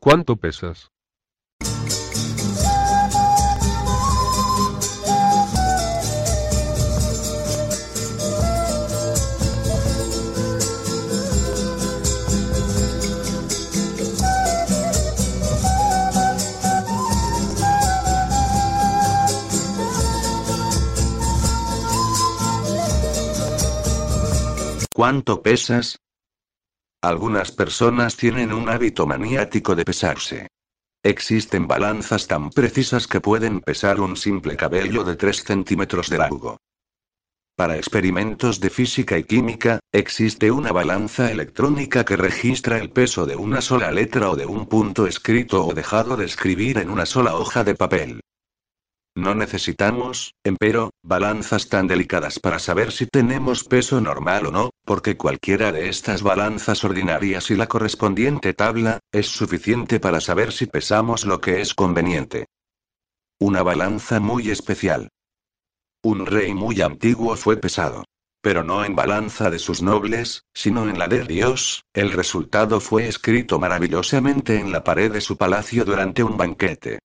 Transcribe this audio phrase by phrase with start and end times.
[0.00, 0.92] ¿Cuánto pesas?
[24.94, 26.00] ¿Cuánto pesas?
[27.02, 30.48] Algunas personas tienen un hábito maniático de pesarse.
[31.04, 36.56] Existen balanzas tan precisas que pueden pesar un simple cabello de 3 centímetros de largo.
[37.56, 43.36] Para experimentos de física y química, existe una balanza electrónica que registra el peso de
[43.36, 47.36] una sola letra o de un punto escrito o dejado de escribir en una sola
[47.36, 48.20] hoja de papel.
[49.18, 55.16] No necesitamos, empero, balanzas tan delicadas para saber si tenemos peso normal o no, porque
[55.16, 61.24] cualquiera de estas balanzas ordinarias y la correspondiente tabla, es suficiente para saber si pesamos
[61.24, 62.46] lo que es conveniente.
[63.40, 65.08] Una balanza muy especial.
[66.04, 68.04] Un rey muy antiguo fue pesado.
[68.40, 73.08] Pero no en balanza de sus nobles, sino en la de Dios, el resultado fue
[73.08, 77.00] escrito maravillosamente en la pared de su palacio durante un banquete.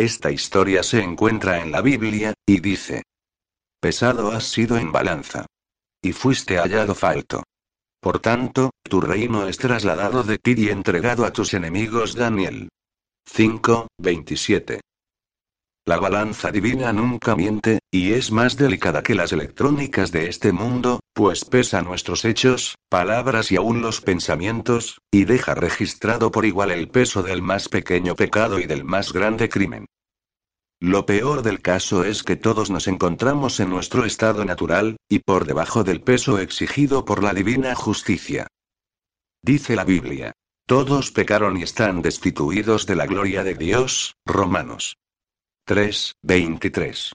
[0.00, 3.02] Esta historia se encuentra en la Biblia, y dice.
[3.82, 5.44] Pesado has sido en balanza.
[6.00, 7.42] Y fuiste hallado falto.
[8.00, 12.14] Por tanto, tu reino es trasladado de ti y entregado a tus enemigos.
[12.14, 12.70] Daniel
[13.26, 14.80] 5, 27.
[15.84, 20.99] La balanza divina nunca miente, y es más delicada que las electrónicas de este mundo,
[21.12, 26.88] pues pesa nuestros hechos, palabras y aún los pensamientos, y deja registrado por igual el
[26.88, 29.86] peso del más pequeño pecado y del más grande crimen.
[30.80, 35.44] Lo peor del caso es que todos nos encontramos en nuestro estado natural, y por
[35.44, 38.46] debajo del peso exigido por la divina justicia.
[39.42, 40.32] Dice la Biblia.
[40.66, 44.96] Todos pecaron y están destituidos de la gloria de Dios, Romanos
[45.66, 47.12] 3, 23.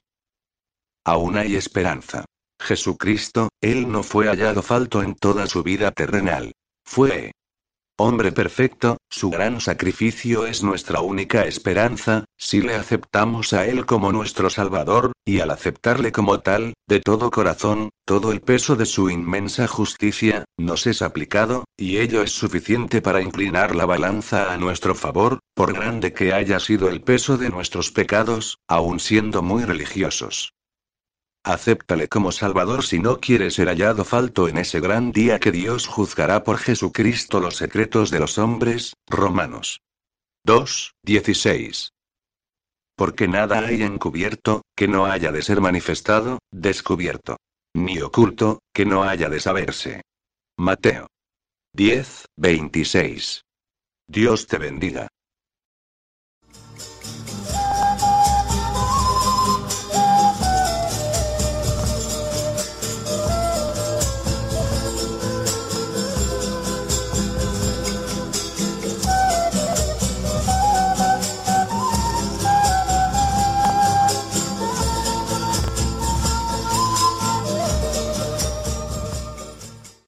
[1.04, 2.24] Aún hay esperanza.
[2.60, 6.52] Jesucristo, Él no fue hallado falto en toda su vida terrenal.
[6.84, 7.32] Fue
[7.98, 14.12] hombre perfecto, su gran sacrificio es nuestra única esperanza, si le aceptamos a Él como
[14.12, 19.08] nuestro Salvador, y al aceptarle como tal, de todo corazón, todo el peso de su
[19.08, 24.94] inmensa justicia, nos es aplicado, y ello es suficiente para inclinar la balanza a nuestro
[24.94, 30.52] favor, por grande que haya sido el peso de nuestros pecados, aun siendo muy religiosos.
[31.46, 35.86] Acéptale como Salvador si no quiere ser hallado falto en ese gran día que Dios
[35.86, 38.94] juzgará por Jesucristo los secretos de los hombres.
[39.06, 39.80] Romanos
[40.42, 41.92] 2, 16.
[42.96, 47.36] Porque nada hay encubierto, que no haya de ser manifestado, descubierto.
[47.74, 50.02] Ni oculto, que no haya de saberse.
[50.58, 51.06] Mateo
[51.74, 53.42] 10, 26.
[54.08, 55.06] Dios te bendiga.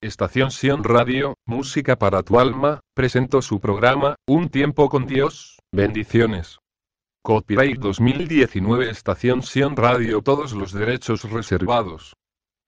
[0.09, 6.61] Estación Sion Radio, Música para tu alma, presentó su programa, Un tiempo con Dios, bendiciones.
[7.23, 12.15] Copyright 2019 Estación Sion Radio Todos los derechos reservados.